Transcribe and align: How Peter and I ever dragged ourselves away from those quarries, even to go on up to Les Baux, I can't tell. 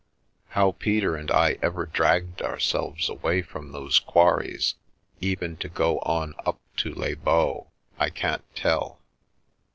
How 0.57 0.71
Peter 0.71 1.15
and 1.15 1.29
I 1.29 1.59
ever 1.61 1.85
dragged 1.85 2.41
ourselves 2.41 3.07
away 3.07 3.43
from 3.43 3.71
those 3.71 3.99
quarries, 3.99 4.73
even 5.19 5.57
to 5.57 5.69
go 5.69 5.99
on 5.99 6.33
up 6.43 6.59
to 6.77 6.91
Les 6.95 7.13
Baux, 7.13 7.67
I 7.99 8.09
can't 8.09 8.41
tell. 8.55 8.99